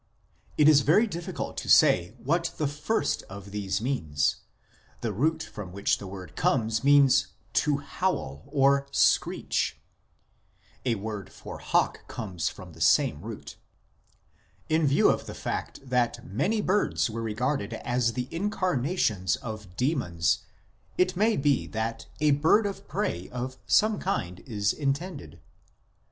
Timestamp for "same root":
12.81-13.57